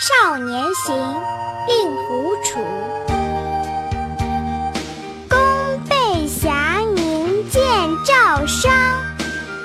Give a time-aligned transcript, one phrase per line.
[0.00, 0.96] 少年行，
[1.68, 2.58] 令狐楚。
[5.28, 5.38] 弓
[5.90, 7.62] 背霞明见
[8.06, 8.72] 照商，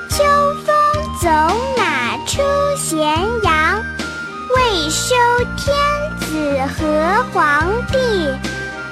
[0.09, 0.25] 秋
[0.65, 0.75] 风
[1.21, 1.29] 走
[1.77, 2.41] 马出
[2.75, 2.99] 咸
[3.43, 3.81] 阳。
[4.53, 5.15] 未收
[5.55, 5.73] 天
[6.19, 8.29] 子和皇帝，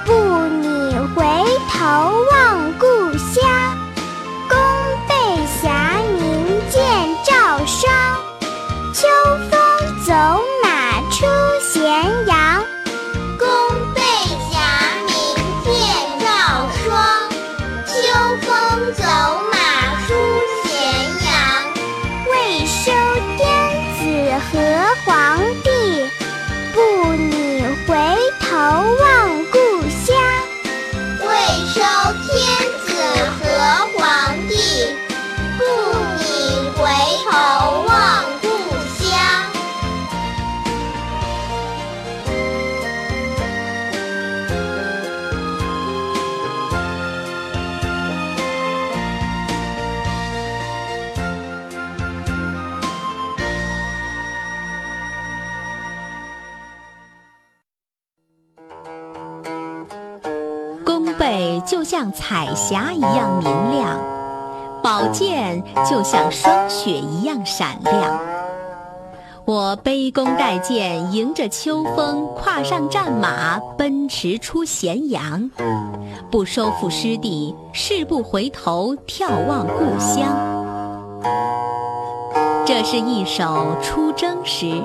[0.05, 1.25] 不拟回
[1.67, 2.62] 头望
[11.73, 11.81] 咸
[12.27, 12.63] 阳。
[13.39, 13.47] 宫
[13.95, 13.99] 背
[14.51, 14.55] 夹
[15.07, 15.11] 明
[15.65, 15.73] 见
[16.19, 16.27] 照
[16.85, 16.93] 霜，
[17.87, 17.91] 秋
[18.41, 18.47] 风
[18.93, 19.01] 走
[19.51, 19.55] 马
[20.05, 20.13] 出
[20.63, 20.69] 咸
[21.25, 21.33] 阳。
[22.29, 22.31] 未
[22.67, 22.77] 收
[23.39, 23.41] 天
[23.97, 24.01] 子
[24.51, 24.53] 和
[25.03, 25.11] 皇
[25.63, 25.72] 帝，
[61.23, 63.97] 弓背就像彩霞一样明亮，
[64.83, 68.19] 宝剑就像霜雪一样闪亮。
[69.45, 75.49] 我背弓带剑，迎着秋风，跨上战马，奔驰出咸阳。
[76.29, 80.27] 不收复失地，誓不回头，眺望故乡。
[82.65, 84.83] 这是一首出征诗。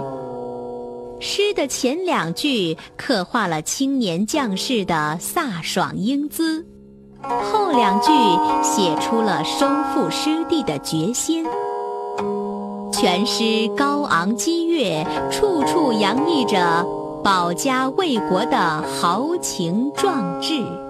[1.20, 6.64] 诗的前两句刻画了青年将士的飒爽英姿，
[7.22, 8.08] 后两句
[8.62, 11.44] 写出了收复失地的决心。
[12.92, 16.86] 全诗高昂激越，处处洋溢着
[17.24, 20.87] 保家卫国的豪情壮志。